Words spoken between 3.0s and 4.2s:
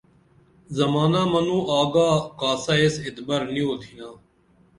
اتبر نی اُتِھنا